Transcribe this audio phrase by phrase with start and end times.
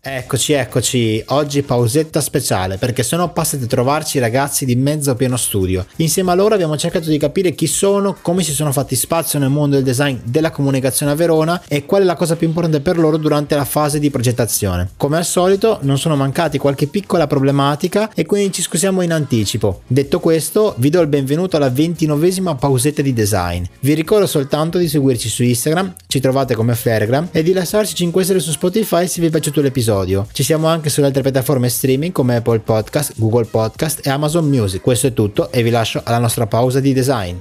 [0.00, 1.20] Eccoci, eccoci.
[1.30, 5.84] Oggi pausetta speciale perché sono passati a trovarci i ragazzi di Mezzo Pieno Studio.
[5.96, 9.50] Insieme a loro abbiamo cercato di capire chi sono, come si sono fatti spazio nel
[9.50, 12.96] mondo del design della comunicazione a Verona e qual è la cosa più importante per
[12.96, 14.90] loro durante la fase di progettazione.
[14.96, 19.82] Come al solito non sono mancati qualche piccola problematica e quindi ci scusiamo in anticipo.
[19.88, 23.64] Detto questo, vi do il benvenuto alla ventinovesima pausetta di design.
[23.80, 28.22] Vi ricordo soltanto di seguirci su Instagram, ci trovate come Fairgram e di lasciarci 5
[28.22, 30.26] stelle su Spotify se vi è piaciuto l'episodio episodio.
[30.32, 34.80] Ci siamo anche sulle altre piattaforme streaming come Apple Podcast, Google Podcast e Amazon Music.
[34.80, 37.36] Questo è tutto e vi lascio alla nostra pausa di design.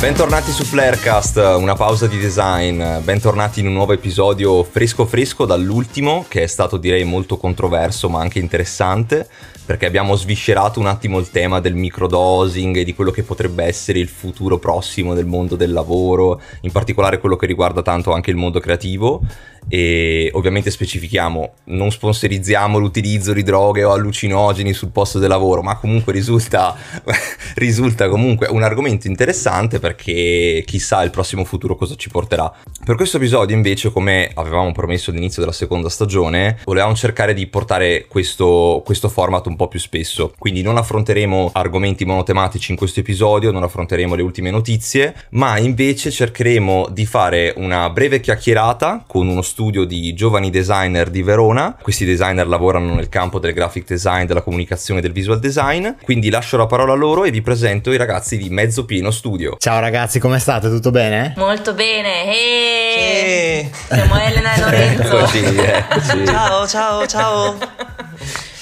[0.00, 6.24] Bentornati su Flarecast, una pausa di design, bentornati in un nuovo episodio fresco fresco dall'ultimo
[6.26, 9.28] che è stato direi molto controverso ma anche interessante
[9.70, 14.00] perché abbiamo sviscerato un attimo il tema del microdosing e di quello che potrebbe essere
[14.00, 18.36] il futuro prossimo del mondo del lavoro, in particolare quello che riguarda tanto anche il
[18.36, 19.22] mondo creativo.
[19.68, 25.76] E ovviamente specifichiamo non sponsorizziamo l'utilizzo di droghe o allucinogeni sul posto del lavoro ma
[25.76, 26.74] comunque risulta,
[27.56, 32.52] risulta comunque un argomento interessante perché chissà il prossimo futuro cosa ci porterà.
[32.84, 38.06] Per questo episodio invece come avevamo promesso all'inizio della seconda stagione volevamo cercare di portare
[38.08, 43.50] questo, questo format un po' più spesso quindi non affronteremo argomenti monotematici in questo episodio
[43.50, 49.42] non affronteremo le ultime notizie ma invece cercheremo di fare una breve chiacchierata con uno
[49.42, 51.76] studio di giovani designer di Verona.
[51.80, 55.88] Questi designer lavorano nel campo del graphic design, della comunicazione e del visual design.
[56.02, 59.56] Quindi lascio la parola a loro e vi presento i ragazzi di Mezzo Pieno Studio.
[59.58, 60.68] Ciao ragazzi, come state?
[60.68, 61.34] Tutto bene?
[61.36, 62.32] Molto bene.
[62.32, 63.70] Sì.
[63.94, 65.18] Siamo Elena e Lorenzo.
[65.18, 66.26] eccoci, eccoci.
[66.26, 68.09] Ciao, ciao, ciao.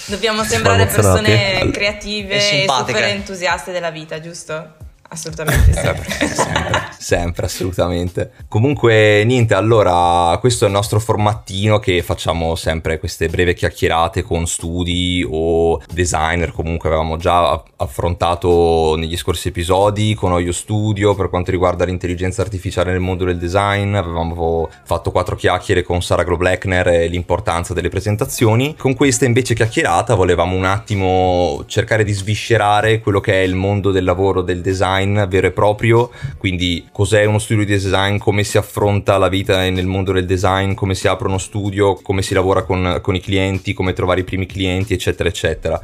[0.08, 4.87] Dobbiamo sembrare persone creative e, e super entusiaste della vita, giusto?
[5.10, 5.80] Assolutamente sì.
[5.80, 8.32] sempre, sempre, assolutamente.
[8.46, 14.46] Comunque, niente, allora, questo è il nostro formattino che facciamo sempre queste breve chiacchierate con
[14.46, 16.52] studi o designer.
[16.52, 22.90] Comunque, avevamo già affrontato negli scorsi episodi con Oyo Studio per quanto riguarda l'intelligenza artificiale
[22.90, 23.94] nel mondo del design.
[23.94, 28.76] Avevamo fatto quattro chiacchiere con Sara Grobleckner e l'importanza delle presentazioni.
[28.76, 33.90] Con questa invece chiacchierata volevamo un attimo cercare di sviscerare quello che è il mondo
[33.90, 38.44] del lavoro del design design vero e proprio, quindi cos'è uno studio di design, come
[38.44, 42.34] si affronta la vita nel mondo del design, come si apre uno studio, come si
[42.34, 45.80] lavora con, con i clienti, come trovare i primi clienti, eccetera, eccetera.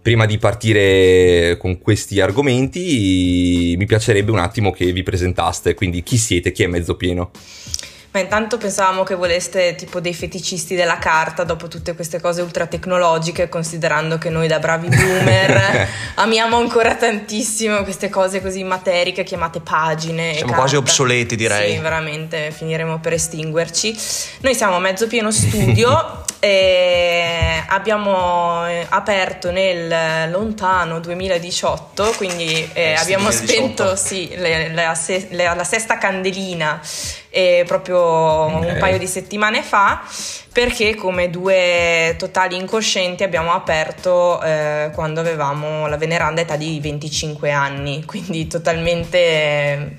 [0.00, 6.16] Prima di partire con questi argomenti mi piacerebbe un attimo che vi presentaste, quindi chi
[6.16, 7.30] siete, chi è mezzo pieno?
[8.18, 12.66] Ma intanto pensavamo che voleste tipo dei feticisti della carta dopo tutte queste cose ultra
[12.66, 19.60] tecnologiche, considerando che noi da bravi boomer amiamo ancora tantissimo queste cose così materiche chiamate
[19.60, 20.34] pagine.
[20.34, 21.74] Siamo quasi obsoleti direi.
[21.74, 23.96] Sì, veramente, finiremo per estinguerci.
[24.40, 33.28] Noi siamo mezzo pieno studio e abbiamo eh, aperto nel lontano 2018, quindi eh, abbiamo
[33.28, 33.36] 2018.
[33.52, 34.94] spento sì, le, le,
[35.30, 36.80] le, la sesta candelina
[37.30, 38.70] eh, proprio okay.
[38.70, 40.02] un paio di settimane fa
[40.52, 47.50] perché come due totali incoscienti abbiamo aperto eh, quando avevamo la veneranda età di 25
[47.50, 49.94] anni, quindi totalmente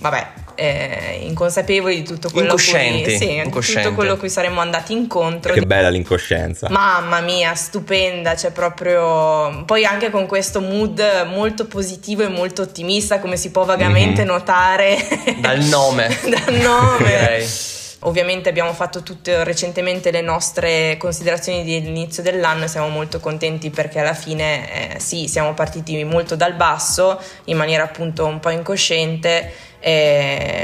[0.00, 0.26] vabbè,
[0.62, 2.54] eh, inconsapevoli di tutto quello.
[2.54, 3.42] Cui, sì,
[3.82, 5.52] tutto quello cui saremmo andati incontro.
[5.52, 6.68] Che bella l'incoscienza.
[6.70, 13.18] Mamma mia, stupenda, cioè proprio poi anche con questo mood molto positivo e molto ottimista,
[13.18, 14.30] come si può vagamente mm-hmm.
[14.30, 14.96] notare
[15.40, 16.16] dal nome.
[16.30, 17.80] dal nome.
[18.04, 24.00] Ovviamente abbiamo fatto tutte recentemente le nostre considerazioni dell'inizio dell'anno e siamo molto contenti perché
[24.00, 29.70] alla fine eh, sì, siamo partiti molto dal basso in maniera appunto un po' incosciente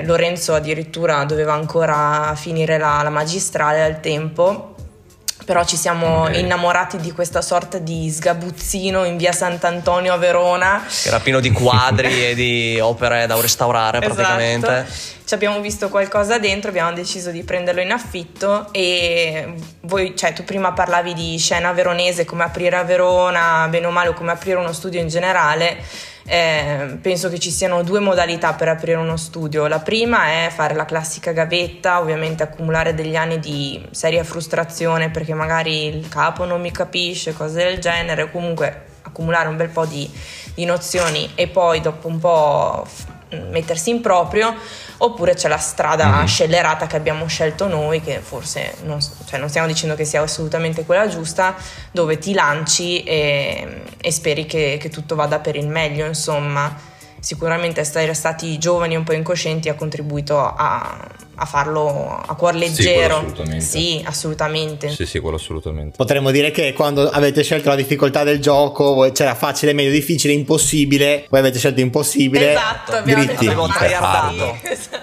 [0.04, 4.76] Lorenzo addirittura doveva ancora finire la, la magistrale al tempo
[5.48, 6.40] però ci siamo okay.
[6.40, 10.84] innamorati di questa sorta di sgabuzzino in via Sant'Antonio a Verona.
[10.86, 14.12] Che era pieno di quadri e di opere da restaurare esatto.
[14.12, 14.86] praticamente.
[15.24, 20.44] Ci abbiamo visto qualcosa dentro, abbiamo deciso di prenderlo in affitto e voi, cioè tu
[20.44, 24.58] prima parlavi di scena veronese, come aprire a Verona, bene o male, o come aprire
[24.58, 25.78] uno studio in generale
[26.28, 29.66] eh, penso che ci siano due modalità per aprire uno studio.
[29.66, 35.32] La prima è fare la classica gavetta, ovviamente accumulare degli anni di seria frustrazione perché
[35.32, 40.08] magari il capo non mi capisce, cose del genere, comunque accumulare un bel po' di,
[40.54, 42.86] di nozioni e poi dopo un po'
[43.50, 44.54] mettersi in proprio
[44.98, 46.26] oppure c'è la strada mm-hmm.
[46.26, 50.84] scellerata che abbiamo scelto noi che forse non, cioè non, stiamo dicendo che sia assolutamente
[50.84, 51.54] quella giusta
[51.90, 57.80] dove ti lanci e, e speri che, che tutto vada per il meglio, insomma sicuramente
[57.80, 63.18] essere stati giovani e un po' incoscienti ha contribuito a, a farlo a cuor leggero.
[63.18, 63.64] Sì, assolutamente.
[63.64, 64.90] Sì, assolutamente.
[64.90, 65.96] Sì, sì, quello assolutamente.
[65.96, 71.26] Potremmo dire che quando avete scelto la difficoltà del gioco, c'era facile, meglio, difficile, impossibile,
[71.28, 72.52] voi avete scelto impossibile.
[72.52, 73.46] Esatto, abbiamo dritti.
[73.46, 73.66] detto.
[73.78, 74.97] Esatto.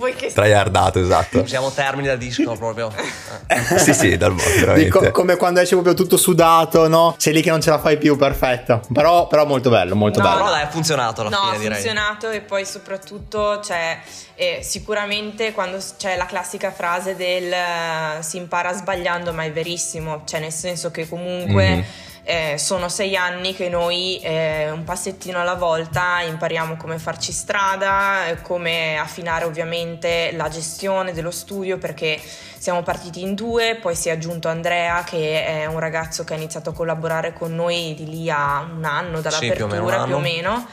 [0.00, 1.46] Vuoi che Tryhardato, esatto.
[1.46, 2.90] Siamo termini da disco proprio.
[3.76, 5.10] sì, sì, dal mondo, veramente.
[5.10, 7.14] come quando esce proprio tutto sudato, no?
[7.18, 8.80] Sei lì che non ce la fai più, perfetto.
[8.94, 10.38] Però, però molto bello, molto No, bello.
[10.38, 11.74] Però dai, ha funzionato alla No, fine ha direi.
[11.74, 13.98] funzionato e poi soprattutto c'è
[14.36, 20.22] eh, sicuramente quando c'è la classica frase del eh, si impara sbagliando, ma è verissimo,
[20.24, 21.84] cioè nel senso che comunque Mhm.
[22.22, 28.26] Eh, sono sei anni che noi eh, un passettino alla volta impariamo come farci strada,
[28.28, 34.08] eh, come affinare ovviamente la gestione dello studio perché siamo partiti in due, poi si
[34.08, 38.06] è aggiunto Andrea che è un ragazzo che ha iniziato a collaborare con noi di
[38.08, 40.66] lì a un anno Sì, più o meno dall'apertura più o meno.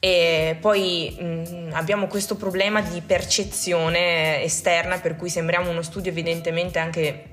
[0.00, 6.78] E poi mh, abbiamo questo problema di percezione esterna per cui sembriamo uno studio evidentemente
[6.78, 7.24] anche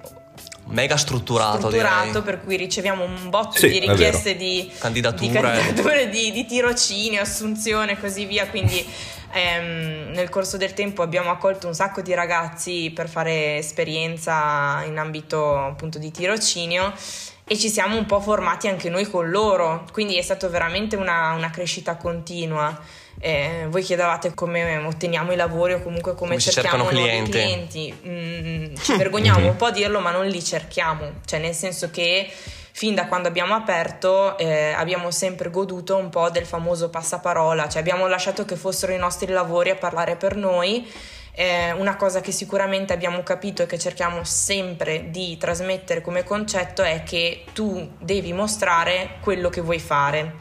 [0.68, 2.21] Mega strutturato, strutturato direi.
[2.24, 5.27] per cui riceviamo un botto Sì, di richieste di Candidature.
[5.27, 8.83] di, candidature, di, di tirocini, assunzione e così via quindi
[9.31, 14.97] ehm, nel corso del tempo abbiamo accolto un sacco di ragazzi per fare esperienza in
[14.97, 16.94] ambito appunto di tirocinio
[17.48, 21.33] e ci siamo un po' formati anche noi con loro quindi è stata veramente una,
[21.33, 22.75] una crescita continua
[23.19, 27.31] Eh, voi chiedevate come otteniamo i lavori o comunque come, Come cerchiamo clienti.
[27.31, 31.89] clienti Mm, ci vergogniamo un po' a dirlo ma non li cerchiamo cioè nel senso
[31.89, 32.29] che
[32.71, 37.79] fin da quando abbiamo aperto eh, abbiamo sempre goduto un po' del famoso passaparola, cioè
[37.79, 40.85] abbiamo lasciato che fossero i nostri lavori a parlare per noi.
[41.38, 46.81] Eh, una cosa che sicuramente abbiamo capito e che cerchiamo sempre di trasmettere come concetto
[46.81, 50.33] è che tu devi mostrare quello che vuoi fare.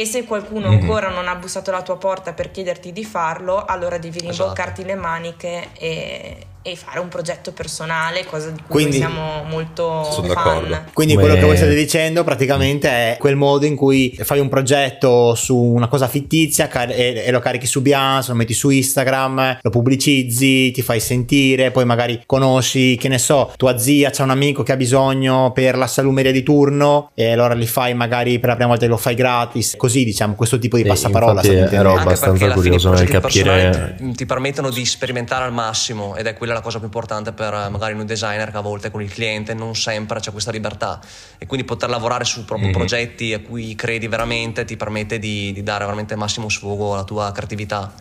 [0.00, 0.80] E se qualcuno Mhm.
[0.80, 4.32] ancora non ha bussato alla tua porta per chiederti di farlo, allora devi Esatto.
[4.44, 10.04] rimboccarti le maniche e, e fare un progetto personale, cosa di cui Quindi- siamo molto
[10.10, 10.34] Sono fan.
[10.44, 10.80] d'accordo.
[10.92, 14.48] Quindi Come- quello che voi state dicendo praticamente è quel modo in cui fai un
[14.50, 18.68] progetto su una cosa fittizia car- e, e lo carichi su Behance, lo metti su
[18.70, 24.22] Instagram, lo pubblicizzi, ti fai sentire, poi magari conosci, che ne so, tua zia, c'è
[24.22, 28.38] un amico che ha bisogno per la salumeria di turno e allora li fai magari
[28.38, 31.32] per la prima volta lo fai gratis, così diciamo questo tipo di E passaparola.
[31.40, 34.70] infatti state ero abbastanza perché alla fine curioso i nel progetti capire- personali ti, permettono
[34.70, 38.04] di sperimentare al massimo ed è quella la cosa più importante per eh, magari noi
[38.06, 41.00] designer che a volte con il cliente non sempre c'è questa libertà
[41.38, 42.74] e quindi poter lavorare su proprio Mhm.
[42.74, 47.04] progetti a cui credi veramente ti permette di, di dare veramente il massimo sfogo alla
[47.04, 47.92] tua creatività.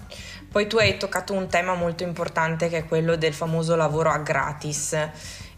[0.51, 4.17] Poi tu hai toccato un tema molto importante che è quello del famoso lavoro a
[4.17, 4.97] gratis.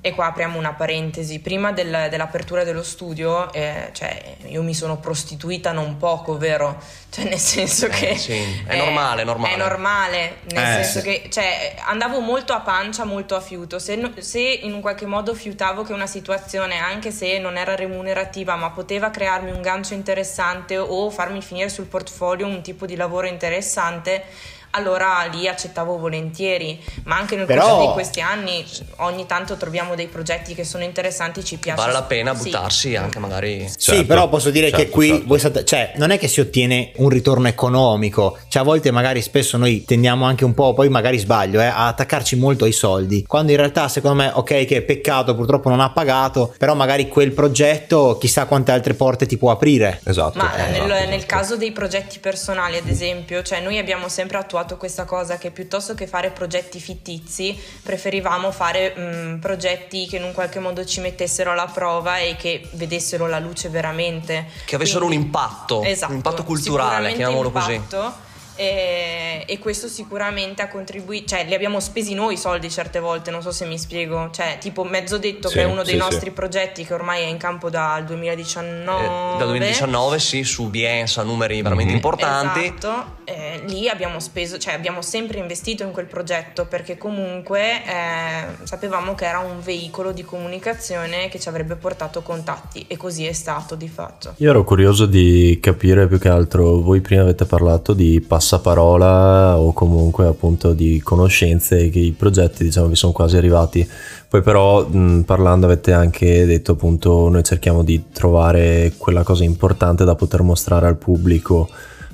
[0.04, 1.40] E qua apriamo una parentesi.
[1.42, 6.82] Prima del- dell'apertura dello studio, eh, cioè, io mi sono prostituita non poco, vero?
[7.12, 8.16] Cioè, nel senso Eh, che.
[8.18, 9.54] sì, è normale, è normale.
[9.54, 11.06] È normale, nel Eh, senso sì.
[11.06, 13.78] che cioè, andavo molto a pancia, molto a fiuto.
[13.78, 18.56] Se, se in un qualche modo fiutavo che una situazione, anche se non era remunerativa,
[18.56, 23.28] ma poteva crearmi un gancio interessante o farmi finire sul portfolio un tipo di lavoro
[23.28, 24.24] interessante,
[24.72, 26.80] allora lì accettavo volentieri.
[27.04, 28.66] Ma anche nel Però- corso di questi anni,
[28.98, 31.80] ogni tanto troviamo dei progetti che sono interessanti, ci piace.
[31.80, 32.44] Vale la pena sì.
[32.44, 33.70] buttarsi anche magari...
[33.78, 35.28] Sì, Certo, però posso dire che certo, qui certo.
[35.28, 39.22] voi state, cioè, non è che si ottiene un ritorno economico, cioè a volte magari
[39.22, 43.26] spesso noi tendiamo anche un po', poi magari sbaglio, eh, a attaccarci molto ai soldi,
[43.26, 47.32] quando in realtà secondo me, ok, che peccato, purtroppo non ha pagato, però magari quel
[47.32, 50.00] progetto chissà quante altre porte ti può aprire.
[50.04, 50.38] Esatto.
[50.38, 51.10] Ma esatto, nel, esatto.
[51.10, 55.52] nel caso dei progetti personali, ad esempio, cioè noi abbiamo sempre attuato questa cosa che
[55.52, 61.00] piuttosto che fare progetti fittizi, preferivamo fare mh, progetti che in un qualche modo ci
[61.02, 64.46] mettessero alla prova e che vedessero la luce veramente.
[64.66, 67.74] Che avessero Quindi- un impatto, Esatto, un impatto culturale, chiamiamolo così.
[67.74, 73.00] impatto, E, e questo sicuramente ha contribuito, cioè li abbiamo spesi noi i soldi certe
[73.00, 75.94] volte, non so se mi spiego, cioè tipo mezzo detto Sì, che è uno dei
[75.94, 76.32] sì, nostri sì.
[76.32, 79.04] progetti che ormai è in campo dal 2019.
[79.04, 81.96] Eh, dal 2019 sì, su Behance a numeri veramente Mhm.
[81.98, 82.60] importanti.
[82.66, 88.46] Esatto, eh, lì abbiamo speso, cioè abbiamo sempre investito in quel progetto perché comunque eh,
[88.64, 93.34] sapevamo che era un veicolo di comunicazione che ci avrebbe portato contatti e così è
[93.34, 94.34] stato di fatto.
[94.38, 99.74] Io ero curioso di capire più che altro, voi prima avete parlato di passaparola o
[99.74, 103.90] comunque appunto di conoscenze che i progetti diciamo vi sono quasi arrivati,
[104.28, 110.04] poi però mh, parlando avete anche detto appunto noi cerchiamo di trovare quella cosa importante
[110.06, 111.70] da poter mostrare al pubblico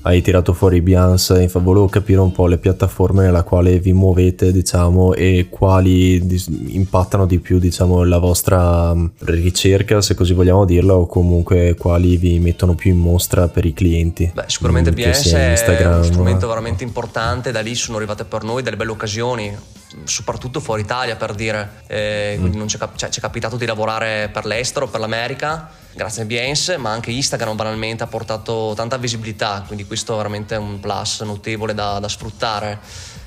[0.08, 5.14] hai tirato fuori Beyoncé, volevo capire un po' le piattaforme nella quale vi muovete, diciamo,
[5.14, 11.08] e quali dis- impattano di più, diciamo, la vostra ricerca, se così vogliamo dirla, o
[11.08, 14.32] comunque quali vi mettono più in mostra per i clienti.
[14.34, 18.78] Beh, sicuramente Beyoncé è uno strumento veramente importante, da lì sono arrivate per noi delle
[18.78, 19.54] belle occasioni,
[20.04, 22.40] soprattutto fuori Italia per dire, eh, mm.
[22.40, 26.22] quindi non ci è, cioè, ci è capitato di lavorare per l'estero, per l'America grazie
[26.22, 30.80] a Behance, ma anche Instagram banalmente ha portato tanta visibilità, quindi questo è veramente un
[30.80, 32.80] plus notevole da, da sfruttare.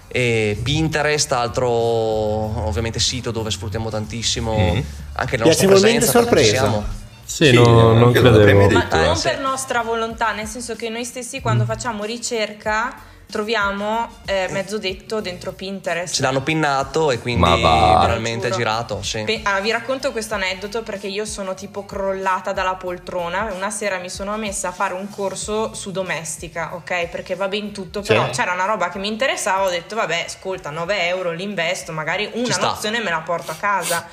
[0.06, 4.80] E Pinterest, altro ovviamente sito dove sfruttiamo tantissimo mm.
[5.14, 6.10] anche la nostra presenza.
[6.10, 6.84] sorpresa.
[7.24, 8.70] Sì, sì no, non credevo.
[8.70, 11.66] Ma non per nostra volontà, nel senso che noi stessi quando mm.
[11.66, 12.94] facciamo ricerca
[13.30, 16.14] troviamo eh, mezzo detto dentro Pinterest.
[16.14, 19.02] Ce l'hanno pinnato e quindi veramente girato.
[19.02, 19.22] Sì.
[19.25, 23.50] Pe- allora, vi racconto questo aneddoto perché io sono tipo crollata dalla poltrona.
[23.54, 27.06] Una sera mi sono messa a fare un corso su domestica, ok?
[27.06, 28.32] Perché va ben tutto, però sì.
[28.32, 29.64] c'era una roba che mi interessava.
[29.64, 34.06] Ho detto, vabbè, ascolta, 9 euro l'investo, magari una nozione me la porto a casa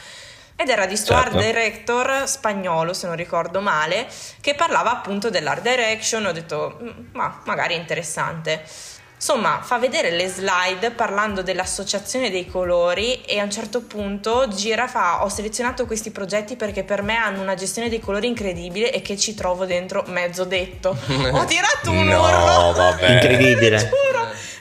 [0.60, 1.38] ed era di sto certo.
[1.38, 4.08] art director spagnolo, se non ricordo male,
[4.42, 6.26] che parlava appunto dell'art direction.
[6.26, 8.64] Ho detto, mm, ma magari è interessante.
[9.18, 14.88] Insomma, fa vedere le slide parlando dell'associazione dei colori e a un certo punto gira
[14.88, 19.02] fa ho selezionato questi progetti perché per me hanno una gestione dei colori incredibile e
[19.02, 20.90] che ci trovo dentro mezzo detto.
[21.32, 22.74] ho tirato un no, urlo.
[22.74, 23.12] Vabbè.
[23.14, 23.78] Incredibile.
[23.90, 24.18] Giuro.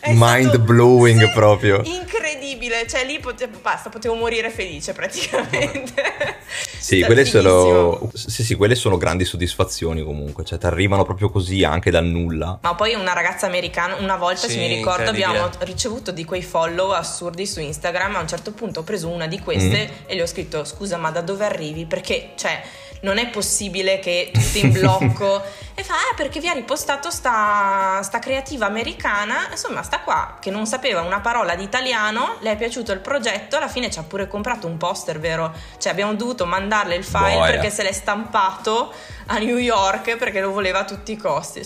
[0.09, 1.81] Mind blowing sì, proprio.
[1.85, 6.03] Incredibile, cioè lì potevo, basta, potevo morire felice praticamente.
[6.79, 11.65] sì, quelle sono, sì, sì, quelle sono grandi soddisfazioni comunque, cioè ti arrivano proprio così
[11.65, 12.59] anche dal nulla.
[12.63, 16.43] Ma poi una ragazza americana, una volta sì, se mi ricordo abbiamo ricevuto di quei
[16.43, 20.05] follow assurdi su Instagram, a un certo punto ho preso una di queste mm.
[20.07, 21.87] e le ho scritto scusa ma da dove arrivi?
[21.87, 22.63] Perché cioè
[23.01, 25.43] non è possibile che tutti in blocco.
[25.79, 29.49] E fa ah perché vi ha ripostato sta, sta creativa americana.
[29.51, 33.59] Insomma sta qua che non sapeva una parola di italiano le è piaciuto il progetto
[33.59, 35.55] alla fine ci ha pure comprato un poster vero?
[35.77, 37.51] Cioè abbiamo dovuto mandarle il file Boia.
[37.51, 38.91] perché se l'è stampato
[39.27, 41.61] a New York perché lo voleva a tutti i costi.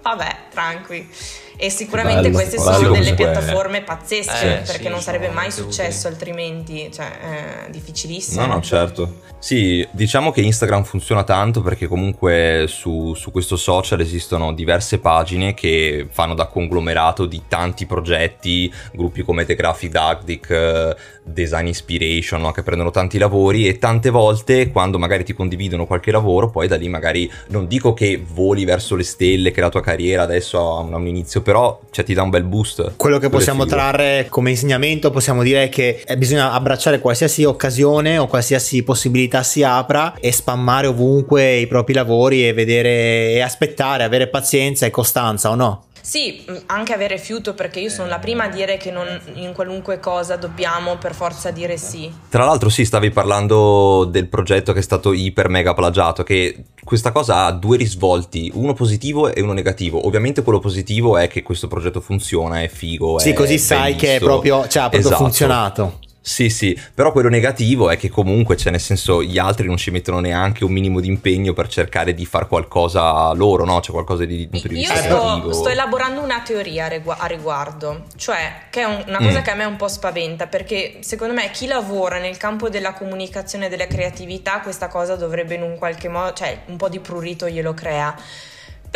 [0.00, 1.10] Vabbè tranqui
[1.56, 5.50] e sicuramente bello, queste bello, sono delle piattaforme pazzesche eh, perché sì, non sarebbe mai
[5.50, 8.44] successo altrimenti, cioè è difficilissimo.
[8.46, 9.20] No, no, certo.
[9.38, 15.54] Sì, diciamo che Instagram funziona tanto perché comunque su, su questo social esistono diverse pagine
[15.54, 22.52] che fanno da conglomerato di tanti progetti, gruppi come The Graphic Dactic, Design Inspiration, no?
[22.52, 26.76] che prendono tanti lavori e tante volte quando magari ti condividono qualche lavoro, poi da
[26.76, 30.80] lì magari non dico che voli verso le stelle, che la tua carriera adesso ha
[30.80, 32.94] un, un inizio però cioè, ti dà un bel boost.
[32.96, 38.26] Quello che possiamo trarre come insegnamento possiamo dire che eh, bisogna abbracciare qualsiasi occasione o
[38.26, 44.26] qualsiasi possibilità si apra e spammare ovunque i propri lavori e vedere e aspettare, avere
[44.26, 45.85] pazienza e costanza o no?
[46.06, 49.52] Sì, mm, anche avere fiuto perché io sono la prima a dire che non, in
[49.52, 52.08] qualunque cosa dobbiamo per forza dire sì.
[52.28, 57.10] Tra l'altro sì, stavi parlando del progetto che è stato iper mega plagiato, che questa
[57.10, 60.06] cosa ha due risvolti, uno positivo e uno negativo.
[60.06, 63.18] Ovviamente quello positivo è che questo progetto funziona, è figo.
[63.18, 65.24] Sì, è così sai che è proprio, cioè, ha proprio esatto.
[65.24, 65.98] funzionato.
[66.26, 69.92] Sì, sì, però quello negativo è che comunque, cioè nel senso, gli altri non ci
[69.92, 73.78] mettono neanche un minimo di impegno per cercare di fare qualcosa loro, no?
[73.78, 78.62] C'è qualcosa di punto di vista io sto, sto, elaborando una teoria a riguardo, cioè
[78.70, 79.42] che è un, una cosa mm.
[79.42, 83.66] che a me un po' spaventa, perché secondo me chi lavora nel campo della comunicazione
[83.66, 87.48] e della creatività questa cosa dovrebbe in un qualche modo, cioè un po' di prurito
[87.48, 88.12] glielo crea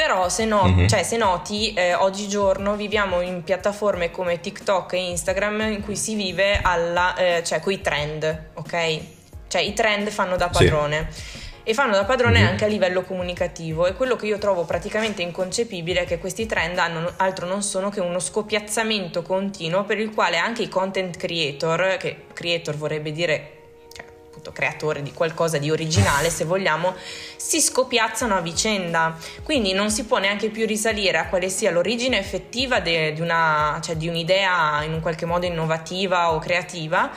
[0.01, 0.87] però se, no, mm-hmm.
[0.87, 6.15] cioè, se noti, eh, oggigiorno viviamo in piattaforme come TikTok e Instagram in cui si
[6.15, 9.01] vive alla, eh, cioè, con i trend, ok?
[9.47, 11.09] Cioè i trend fanno da padrone.
[11.11, 11.39] Sì.
[11.65, 12.49] E fanno da padrone mm-hmm.
[12.49, 16.79] anche a livello comunicativo e quello che io trovo praticamente inconcepibile è che questi trend
[16.79, 21.99] hanno altro non sono che uno scopiazzamento continuo per il quale anche i content creator,
[21.99, 23.60] che creator vorrebbe dire
[24.41, 26.95] appunto creatore di qualcosa di originale, se vogliamo,
[27.37, 29.17] si scopiazzano a vicenda.
[29.43, 33.79] Quindi non si può neanche più risalire a quale sia l'origine effettiva de, di, una,
[33.83, 37.11] cioè di un'idea in un qualche modo innovativa o creativa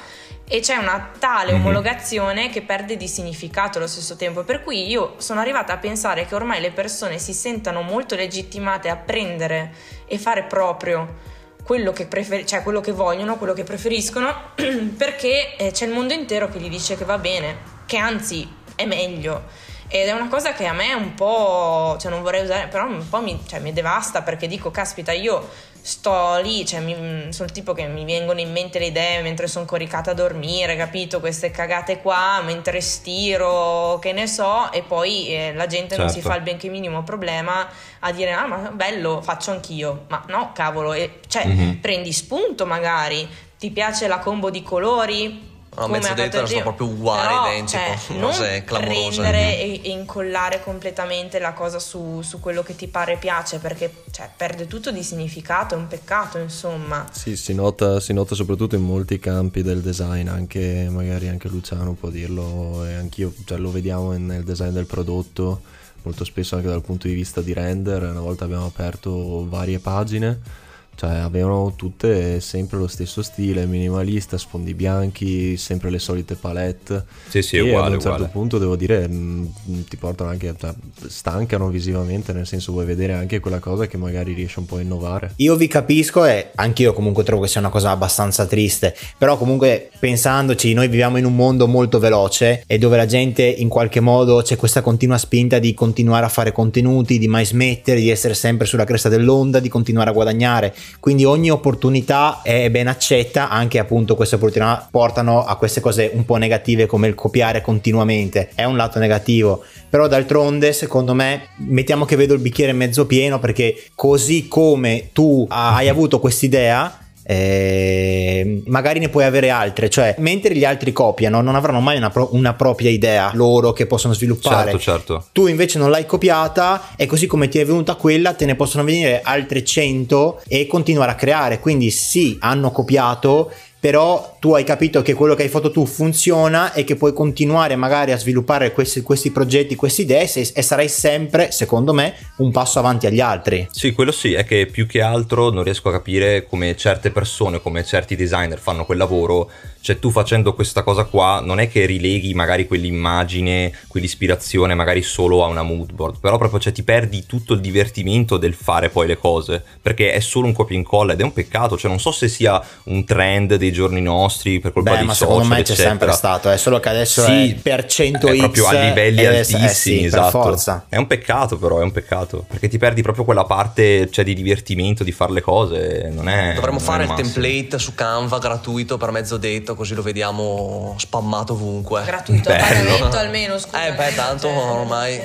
[0.46, 1.62] e c'è una tale mm-hmm.
[1.62, 4.44] omologazione che perde di significato allo stesso tempo.
[4.44, 8.89] Per cui io sono arrivata a pensare che ormai le persone si sentano molto legittimate
[8.89, 9.74] a prendere
[10.06, 11.32] e fare proprio
[11.63, 14.51] quello che, prefer- cioè quello che vogliono, quello che preferiscono,
[14.98, 18.86] perché eh, c'è il mondo intero che gli dice che va bene, che anzi è
[18.86, 19.43] meglio.
[19.88, 23.08] ed è una cosa che a me un po', cioè non vorrei usare, però un
[23.08, 25.50] po' mi, cioè, mi devasta perché dico, caspita, io
[25.86, 29.48] sto lì, cioè mi, sono il tipo che mi vengono in mente le idee mentre
[29.48, 31.20] sono coricata a dormire, capito?
[31.20, 36.04] Queste cagate qua, mentre stiro, che ne so, e poi eh, la gente certo.
[36.04, 36.30] non si certo.
[36.30, 37.68] fa il benché minimo problema
[38.00, 41.80] a dire ah ma bello, faccio anch'io, ma no cavolo, e, cioè mm-hmm.
[41.82, 43.28] prendi spunto magari,
[43.60, 47.77] ti piace la combo di colori, No, mezzo dentro sono proprio uguali, Però, identico.
[47.77, 52.88] Cioè, non cose prendere e, e, incollare completamente la cosa su, su, quello che ti
[52.88, 57.08] pare piace, perché cioè, perde tutto di significato, è un peccato, insomma.
[57.12, 61.94] Sì, si nota, si nota soprattutto in molti campi del design, anche magari anche Luciano
[61.94, 65.62] può dirlo, e anch'io, cioè, lo vediamo nel design del prodotto,
[66.03, 68.03] molto spesso anche dal punto di vista di render.
[68.03, 70.62] Una volta abbiamo aperto varie pagine
[70.96, 77.06] cioè avevano tutte sempre lo stesso stile, minimalista, sfondi bianchi, sempre le solite palette.
[77.28, 78.32] Sì, sì, e uguale, ad un certo uguale.
[78.32, 80.74] punto devo dire mh, mm, ti portano anche, cioè,
[81.08, 84.82] stancano visivamente, nel senso vuoi vedere anche quella cosa che magari riesce un po' a
[84.82, 85.34] innovare.
[85.38, 89.90] Io vi capisco e anch'io comunque trovo che sia una cosa abbastanza triste, però comunque
[90.00, 94.42] pensandoci noi viviamo in un mondo molto veloce e dove la gente in qualche modo
[94.42, 98.68] c'è questa continua spinta di continuare a fare contenuti, di mai smettere, di essere sempre
[98.68, 104.16] sulla cresta dell'onda, di continuare a guadagnare quindi ogni opportunità è ben accetta, anche appunto
[104.16, 108.78] queste opportunità portano a queste cose un po' negative come il copiare continuamente, è un
[108.78, 114.48] lato negativo, però d'altronde secondo me mettiamo che vedo il bicchiere mezzo pieno perché così
[114.48, 120.92] come tu hai avuto quest'idea eh, magari ne puoi avere altre, cioè mentre gli altri
[120.92, 124.72] copiano non avranno mai una, pro- una, propria idea loro che possono sviluppare.
[124.72, 125.25] Certo, certo.
[125.32, 128.84] Tu invece non l'hai copiata e così come ti è venuta quella te ne possono
[128.84, 131.60] venire altre 100 e continuare a creare.
[131.60, 133.51] Quindi sì, hanno copiato
[133.84, 137.75] però tu hai capito che quello che hai fatto tu funziona e che puoi continuare
[137.75, 142.80] magari a sviluppare questi, questi progetti, queste idee e sarai sempre, secondo me, un passo
[142.80, 143.68] avanti agli altri.
[143.72, 147.62] Sì, quello sì, è che più che altro non riesco a capire come certe persone,
[147.62, 149.52] come certi designer fanno quel lavoro,
[149.84, 155.44] cioè tu facendo questa cosa qua non è che rileghi magari quell'immagine, quell'ispirazione magari solo
[155.44, 159.08] a una mood board, però proprio cioè, ti perdi tutto il divertimento del fare poi
[159.08, 162.00] le cose, perché è solo un copia e incolla ed è un peccato, cioè non
[162.00, 165.54] so se sia un trend dei giorni nostri per colpa Beh, dei ma social, secondo
[165.54, 165.84] me eccetera.
[165.84, 169.25] c'è sempre stato, è solo che adesso sì, è per 100 è proprio a livelli
[169.25, 170.30] altissimi, eh sì, esatto.
[170.30, 170.86] forza.
[170.88, 174.34] È un peccato però, è un peccato, perché ti perdi proprio quella parte cioè, di
[174.34, 177.93] divertimento, di fare le cose, non è Dovremmo non fare è il, il template su
[177.93, 179.36] Canva gratuito per mezzo
[179.74, 182.04] detto, così lo vediamo spammato ovunque.
[182.04, 183.86] Gratuito a pagamento almeno, scusa.
[183.86, 185.22] Eh beh, tanto cioè, ormai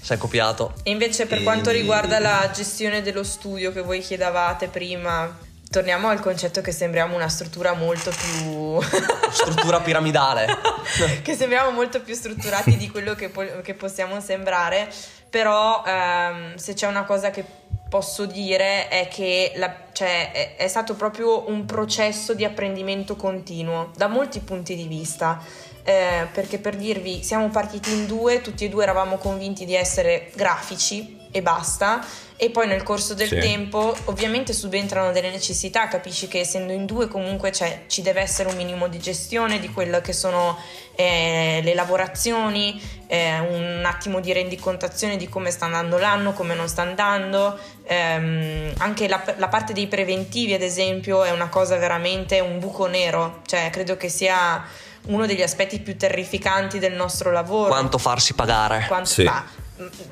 [0.00, 0.74] sei copiato.
[0.82, 1.42] E invece per e...
[1.42, 5.36] quanto riguarda la gestione dello studio che voi chiedavate prima,
[5.70, 8.80] torniamo al concetto che sembriamo una struttura molto più...
[9.30, 10.46] struttura piramidale.
[11.22, 14.88] che sembriamo molto più strutturati di quello che, po- che possiamo sembrare,
[15.28, 17.44] però ehm, se c'è una cosa che
[17.88, 23.90] posso dire è che la, cioè, è, è stato proprio un processo di apprendimento continuo
[23.96, 25.42] da molti punti di vista.
[25.86, 30.30] Eh, perché per dirvi, siamo partiti in due, tutti e due eravamo convinti di essere
[30.34, 32.02] grafici e basta
[32.36, 33.38] e poi nel corso del sì.
[33.38, 38.56] tempo ovviamente subentrano delle necessità, capisci che essendo in due comunque ci deve essere un
[38.56, 40.58] minimo di gestione di quelle che sono
[40.96, 46.66] eh, le lavorazioni, eh, un attimo di rendicontazione di come sta andando l'anno, come non
[46.66, 52.40] sta andando, ehm, anche la, la parte dei preventivi ad esempio è una cosa veramente
[52.40, 54.62] un buco nero, cioè credo che sia
[55.06, 57.68] uno degli aspetti più terrificanti del nostro lavoro.
[57.68, 58.86] Quanto farsi pagare.
[58.88, 59.24] Quanto sì.
[59.24, 59.62] fa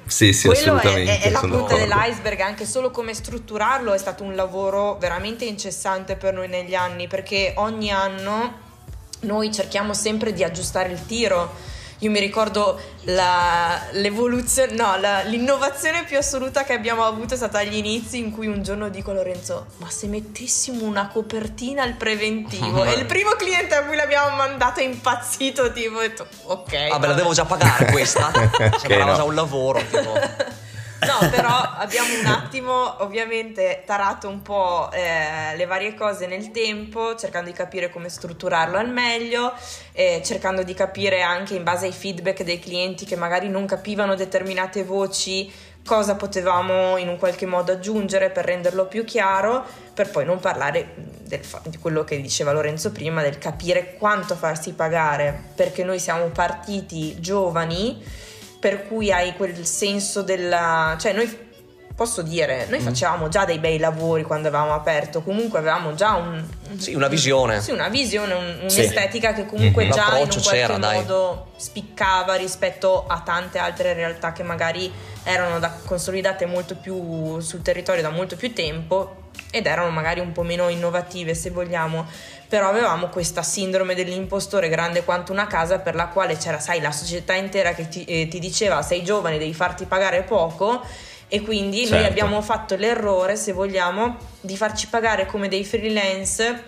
[0.06, 1.18] sì, sì, Quello assolutamente.
[1.18, 5.44] È, è, è la punta dell'iceberg, anche solo come strutturarlo è stato un lavoro veramente
[5.44, 8.70] incessante per noi negli anni, perché ogni anno
[9.20, 11.54] noi cerchiamo sempre di aggiustare il tiro
[12.02, 17.58] io mi ricordo la, l'evoluzione, no, la, l'innovazione più assoluta che abbiamo avuto è stata
[17.58, 21.94] agli inizi in cui un giorno dico a Lorenzo, ma se mettessimo una copertina al
[21.94, 22.82] preventivo?
[22.84, 26.88] e il primo cliente a cui l'abbiamo mandato è impazzito, tipo, detto, ok.
[26.90, 28.32] Ah, beh, la devo già pagare questa?
[28.78, 29.16] Sembrava no.
[29.16, 30.60] già un lavoro, tipo.
[31.06, 37.16] No, però abbiamo un attimo ovviamente tarato un po' eh, le varie cose nel tempo,
[37.16, 39.52] cercando di capire come strutturarlo al meglio,
[39.92, 44.14] eh, cercando di capire anche in base ai feedback dei clienti che magari non capivano
[44.14, 45.50] determinate voci
[45.84, 50.94] cosa potevamo in un qualche modo aggiungere per renderlo più chiaro, per poi non parlare
[51.22, 56.26] del, di quello che diceva Lorenzo prima, del capire quanto farsi pagare, perché noi siamo
[56.26, 58.30] partiti giovani
[58.62, 60.96] per cui hai quel senso della...
[60.96, 61.28] cioè noi
[61.94, 62.84] posso dire, noi mm.
[62.84, 66.42] facevamo già dei bei lavori quando avevamo aperto, comunque avevamo già un,
[66.76, 67.60] sì, una visione.
[67.60, 69.34] Sì, una visione, un, un'estetica sì.
[69.34, 69.92] che comunque mm-hmm.
[69.92, 71.60] già in un qualche modo dai.
[71.60, 74.90] spiccava rispetto a tante altre realtà che magari
[75.22, 80.32] erano da, consolidate molto più sul territorio da molto più tempo ed erano magari un
[80.32, 82.06] po' meno innovative se vogliamo,
[82.48, 86.90] però avevamo questa sindrome dell'impostore grande quanto una casa per la quale c'era, sai, la
[86.90, 90.82] società intera che ti, eh, ti diceva sei giovane, devi farti pagare poco
[91.34, 91.94] e quindi certo.
[91.94, 96.62] noi abbiamo fatto l'errore, se vogliamo, di farci pagare come dei freelance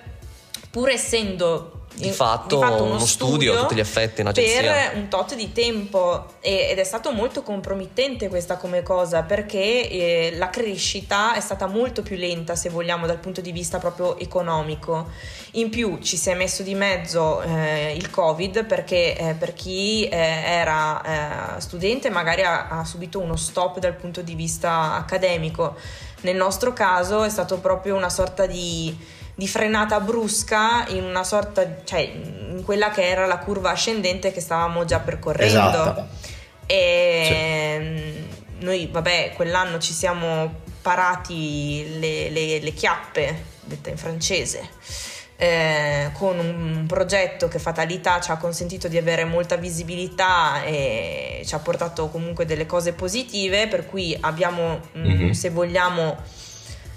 [0.70, 4.23] pur essendo di fatto, di fatto uno, uno studio, studio a tutti gli effetti.
[4.23, 9.89] Per un tot di tempo e, ed è stato molto compromettente questa come cosa perché
[9.89, 14.19] eh, la crescita è stata molto più lenta se vogliamo dal punto di vista proprio
[14.19, 15.09] economico.
[15.53, 20.09] In più ci si è messo di mezzo eh, il Covid perché eh, per chi
[20.09, 25.77] eh, era eh, studente magari ha, ha subito uno stop dal punto di vista accademico.
[26.23, 28.97] Nel nostro caso è stato proprio una sorta di
[29.35, 34.40] di frenata brusca in una sorta, cioè in quella che era la curva ascendente che
[34.40, 35.59] stavamo già percorrendo.
[35.59, 36.07] Esatto.
[36.66, 38.14] E
[38.57, 38.64] sì.
[38.64, 44.68] noi, vabbè, quell'anno ci siamo parati le, le, le chiappe, detta in francese.
[45.37, 51.55] Eh, con un progetto che Fatalità ci ha consentito di avere molta visibilità e ci
[51.57, 55.31] ha portato comunque delle cose positive, per cui abbiamo, mm-hmm.
[55.33, 56.16] se vogliamo,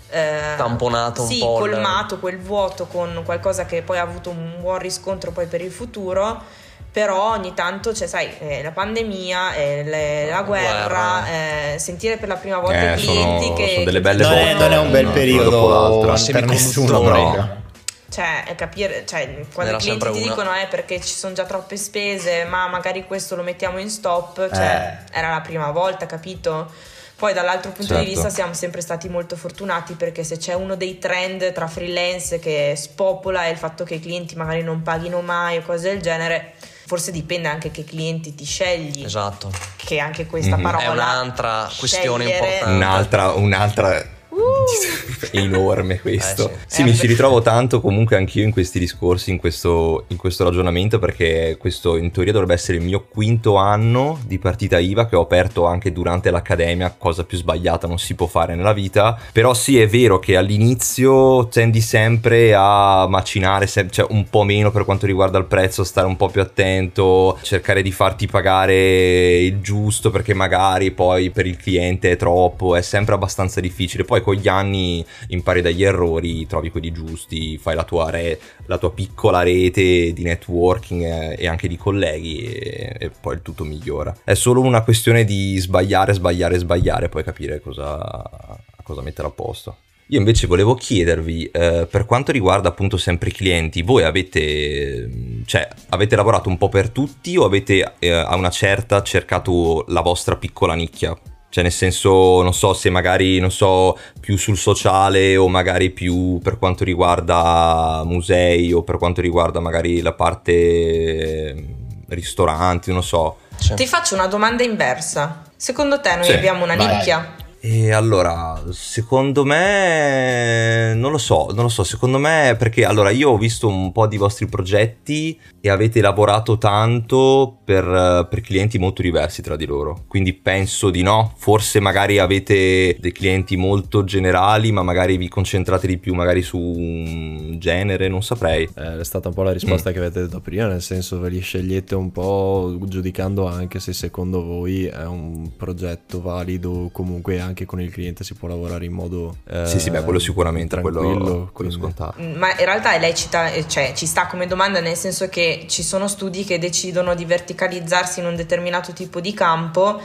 [0.10, 1.58] eh, tamponato un sì, po'.
[1.58, 2.20] colmato il...
[2.20, 6.66] quel vuoto con qualcosa che poi ha avuto un buon riscontro poi per il futuro.
[6.90, 11.74] Però ogni tanto c'è, sai, eh, la pandemia, eh, le, la guerra, guerra.
[11.74, 13.70] Eh, sentire per la prima volta eh, i clienti sono, che.
[13.74, 17.66] Sono delle belle non, è, non è un bel no, periodo per nessuno proprio.
[18.10, 20.28] Cioè, capire, cioè, quando i clienti ti una.
[20.28, 24.50] dicono eh perché ci sono già troppe spese, ma magari questo lo mettiamo in stop,
[24.52, 25.18] cioè, eh.
[25.20, 26.72] era la prima volta, capito?
[27.18, 28.04] Poi dall'altro punto certo.
[28.04, 32.38] di vista siamo sempre stati molto fortunati perché se c'è uno dei trend tra freelance
[32.38, 36.02] che spopola è il fatto che i clienti magari non paghino mai o cose del
[36.02, 36.54] genere,
[36.86, 39.04] forse dipende anche che clienti ti scegli.
[39.04, 39.52] Esatto.
[39.78, 40.64] Che anche questa mm-hmm.
[40.64, 42.66] parola è un'altra questione importante.
[42.66, 44.06] Un'altra, un'altra
[45.32, 46.50] enorme questo.
[46.50, 50.18] Eh sì, sì mi ci ritrovo tanto comunque anch'io in questi discorsi, in questo, in
[50.18, 55.08] questo, ragionamento, perché questo in teoria dovrebbe essere il mio quinto anno di partita IVA
[55.08, 59.18] che ho aperto anche durante l'accademia, cosa più sbagliata non si può fare nella vita.
[59.32, 64.86] Però sì, è vero che all'inizio tendi sempre a macinare cioè un po' meno per
[64.86, 70.10] quanto riguarda il prezzo, stare un po' più attento, cercare di farti pagare il giusto
[70.10, 74.04] perché magari poi per il cliente è troppo, è sempre abbastanza difficile.
[74.04, 78.78] Poi con gli anni impari dagli errori, trovi quelli giusti, fai la tua, re, la
[78.78, 83.64] tua piccola rete di networking e, e anche di colleghi e, e, poi il tutto
[83.64, 84.14] migliora.
[84.26, 89.78] È solo una questione di sbagliare, sbagliare, sbagliare, poi capire cosa, cosa mettere a posto.
[90.08, 95.10] Io invece volevo chiedervi, eh, per quanto riguarda appunto sempre i clienti, voi avete,
[95.46, 100.02] cioè, avete lavorato un po' per tutti o avete eh, a una certa cercato la
[100.02, 101.18] vostra piccola nicchia?
[101.58, 106.40] Cioè, nel senso, non so se magari, non so, più sul sociale o magari più
[106.40, 111.66] per quanto riguarda musei o per quanto riguarda magari la parte ehm,
[112.10, 113.38] ristoranti, non so.
[113.58, 113.76] Cioè.
[113.76, 115.46] Ti faccio una domanda inversa.
[115.56, 116.96] Secondo te noi sì, abbiamo una vai.
[116.96, 117.34] nicchia?
[117.60, 123.32] E allora, secondo me, non lo so, non lo so, secondo me perché allora io
[123.32, 129.02] ho visto un po' di vostri progetti e avete lavorato tanto per, per, clienti molto
[129.02, 134.72] diversi tra di loro, quindi penso di no, forse magari avete dei clienti molto generali
[134.72, 138.70] ma magari vi concentrate di più magari su un genere, non saprei.
[138.76, 139.94] Eh, è stata un po' la risposta mm.
[139.94, 144.44] che avete detto prima, nel senso ve li scegliete un po' giudicando anche se secondo
[144.44, 149.38] voi è un progetto valido comunque anche con il cliente si può lavorare in modo
[149.50, 153.94] eh, sì sì beh quello sicuramente quello, quello scontato ma in realtà lei cita, cioè,
[153.96, 158.26] ci sta come domanda nel senso che ci sono studi che decidono di verticalizzarsi in
[158.26, 160.00] un determinato tipo di campo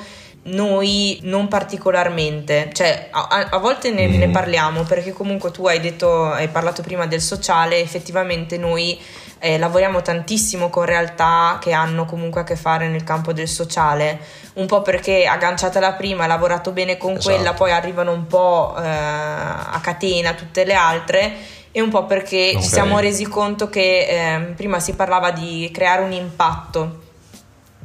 [0.45, 4.15] noi non particolarmente, cioè a, a volte ne, mm.
[4.15, 8.99] ne, parliamo perché comunque tu hai detto, hai parlato prima del sociale, effettivamente noi
[9.43, 14.21] eh, lavoriamo tantissimo con realtà che hanno comunque a che fare nel campo del sociale,
[14.55, 17.35] un po' perché agganciata la prima, ha lavorato bene con esatto.
[17.35, 21.33] quella, poi arrivano un po' eh, a catena tutte le altre
[21.73, 22.63] e un po' perché okay.
[22.63, 27.01] ci siamo resi conto che eh, prima si parlava di creare un impatto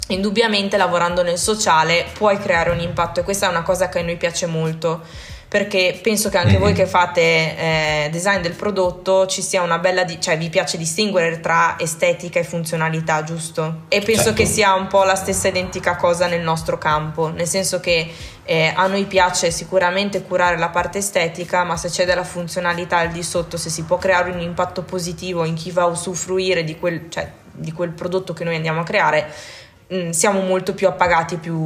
[0.09, 4.03] Indubbiamente lavorando nel sociale puoi creare un impatto e questa è una cosa che a
[4.03, 5.01] noi piace molto
[5.49, 6.59] perché penso che anche mm-hmm.
[6.59, 10.77] voi che fate eh, design del prodotto ci sia una bella, di- cioè vi piace
[10.77, 13.83] distinguere tra estetica e funzionalità, giusto?
[13.87, 14.41] E penso certo.
[14.41, 18.11] che sia un po' la stessa identica cosa nel nostro campo, nel senso che
[18.43, 23.09] eh, a noi piace sicuramente curare la parte estetica, ma se c'è della funzionalità al
[23.09, 26.77] di sotto, se si può creare un impatto positivo in chi va a usufruire di
[26.77, 29.33] quel, cioè, di quel prodotto che noi andiamo a creare,
[29.93, 31.65] Mm, siamo molto più appagati più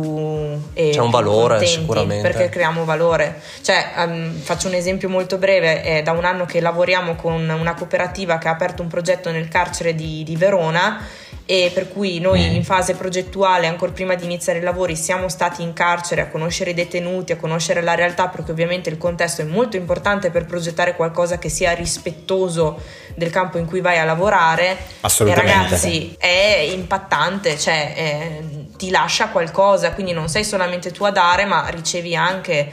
[0.74, 2.22] e c'è un valore sicuramente.
[2.22, 3.42] perché creiamo valore.
[3.62, 7.74] Cioè um, faccio un esempio molto breve è da un anno che lavoriamo con una
[7.74, 11.04] cooperativa che ha aperto un progetto nel carcere di, di Verona
[11.52, 12.56] e per cui noi mm.
[12.56, 16.70] in fase progettuale, ancora prima di iniziare i lavori, siamo stati in carcere a conoscere
[16.70, 20.96] i detenuti, a conoscere la realtà, perché ovviamente il contesto è molto importante per progettare
[20.96, 22.80] qualcosa che sia rispettoso
[23.16, 24.78] del campo in cui vai a lavorare.
[25.02, 25.52] Assolutamente.
[25.52, 31.12] E ragazzi, è impattante, cioè eh, ti lascia qualcosa, quindi non sei solamente tu a
[31.12, 32.72] dare, ma ricevi anche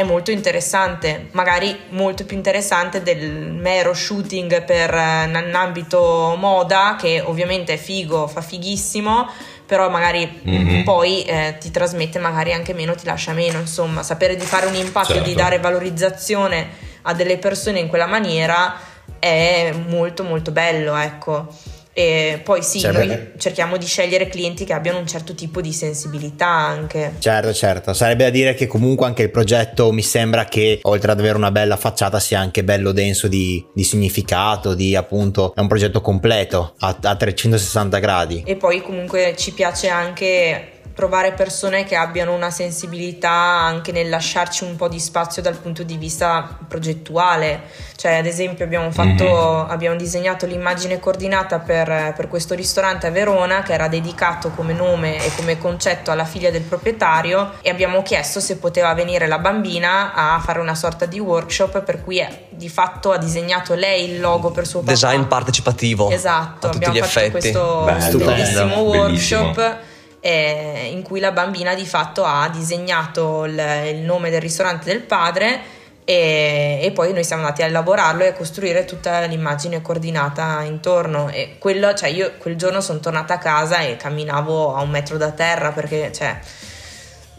[0.00, 7.20] è molto interessante, magari molto più interessante del mero shooting per un ambito moda che
[7.20, 9.28] ovviamente è figo, fa fighissimo,
[9.66, 10.82] però magari mm-hmm.
[10.82, 14.74] poi eh, ti trasmette magari anche meno, ti lascia meno, insomma, sapere di fare un
[14.74, 15.28] impatto, certo.
[15.28, 18.74] di dare valorizzazione a delle persone in quella maniera
[19.18, 21.48] è molto molto bello, ecco.
[21.92, 25.72] E poi sì, cioè, noi cerchiamo di scegliere clienti che abbiano un certo tipo di
[25.72, 27.14] sensibilità anche.
[27.18, 27.92] Certo, certo.
[27.92, 31.50] Sarebbe da dire che comunque anche il progetto mi sembra che oltre ad avere una
[31.50, 36.74] bella facciata sia anche bello denso di, di significato, di appunto è un progetto completo
[36.78, 38.42] a, a 360 gradi.
[38.46, 44.64] E poi comunque ci piace anche trovare persone che abbiano una sensibilità anche nel lasciarci
[44.64, 47.62] un po' di spazio dal punto di vista progettuale.
[47.96, 49.70] Cioè, ad esempio, abbiamo, fatto, mm-hmm.
[49.70, 55.24] abbiamo disegnato l'immagine coordinata per, per, questo ristorante a Verona che era dedicato come nome
[55.24, 60.14] e come concetto alla figlia del proprietario e abbiamo chiesto se poteva venire la bambina
[60.14, 64.20] a fare una sorta di workshop per cui è, di fatto ha disegnato lei il
[64.20, 64.92] logo per suo papà.
[64.92, 66.10] Design partecipativo.
[66.10, 67.30] Esatto, abbiamo fatto effetti.
[67.30, 68.24] questo Bello.
[68.24, 69.54] bellissimo workshop.
[69.54, 69.88] Bellissimo
[70.20, 75.02] eh, in cui la bambina di fatto ha disegnato il, il nome del ristorante del
[75.02, 80.62] padre e, e, poi noi siamo andati a elaborarlo e a costruire tutta l'immagine coordinata
[80.62, 81.28] intorno.
[81.28, 85.16] E quello, cioè io quel giorno sono tornata a casa e camminavo a un metro
[85.16, 86.38] da terra perché cioè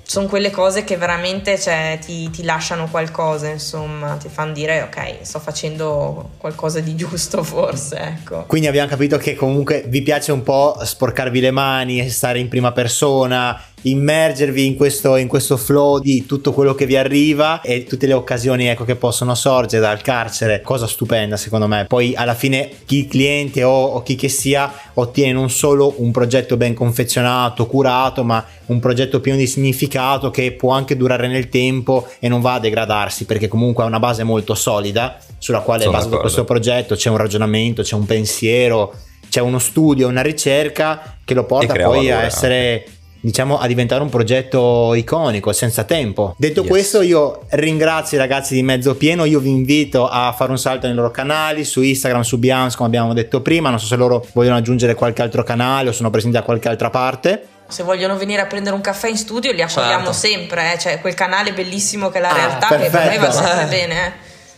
[0.04, 5.18] sono quelle cose che veramente cioè, ti, ti, lasciano qualcosa, insomma, ti fanno dire ok,
[5.22, 8.46] sto facendo qualcosa di giusto forse, ecco.
[8.48, 12.72] Quindi abbiamo capito che comunque vi piace un po' sporcarvi le mani, stare in prima
[12.72, 18.08] persona, immergervi in questo, in questo flow di tutto quello che vi arriva e tutte
[18.08, 21.86] le occasioni ecco, che possono sorgere dal carcere, cosa stupenda secondo me.
[21.88, 26.58] Poi alla fine chi cliente o, o chi che sia ottiene non solo un progetto
[26.58, 32.08] ben confezionato, curato, ma un progetto pieno di significato che può anche durare nel tempo
[32.20, 35.96] e non va a degradarsi perché comunque ha una base molto solida sulla quale Sono
[35.96, 38.94] è basato questo progetto, c'è un ragionamento, c'è un pensiero,
[39.30, 42.86] c'è uno studio, una ricerca che lo porta poi a essere
[43.22, 46.70] diciamo a diventare un progetto iconico senza tempo detto yes.
[46.70, 50.88] questo io ringrazio i ragazzi di mezzo pieno io vi invito a fare un salto
[50.88, 54.26] nei loro canali su Instagram su Beyoncé come abbiamo detto prima non so se loro
[54.34, 58.42] vogliono aggiungere qualche altro canale o sono presenti da qualche altra parte se vogliono venire
[58.42, 60.14] a prendere un caffè in studio li accogliamo certo.
[60.14, 60.80] sempre eh?
[60.80, 62.92] cioè quel canale bellissimo che è la ah, realtà perfetto.
[62.92, 64.12] che per noi va sempre bene eh?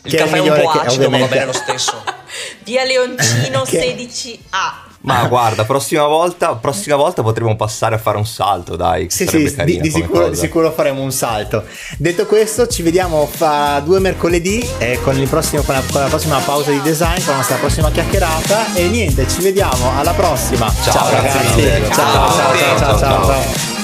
[0.03, 2.01] il che caffè è un po' acido ma va bene lo stesso
[2.63, 8.77] via Leoncino 16A ma guarda, prossima volta, prossima volta potremo passare a fare un salto,
[8.77, 9.07] dai.
[9.09, 11.65] Sì, sì, di, di, sicuro, di, sicuro, faremo un salto.
[11.97, 16.39] Detto questo, ci vediamo fra due mercoledì eh, con, prossimo, con, la, con, la, prossima
[16.39, 18.73] pausa di design, con la nostra prossima chiacchierata.
[18.73, 20.73] E niente, ci vediamo alla prossima.
[20.83, 21.61] Ciao, ciao ragazzi.
[21.61, 22.77] ciao, ciao, ciao.
[22.77, 22.97] ciao.
[22.97, 23.25] ciao.
[23.25, 23.82] ciao.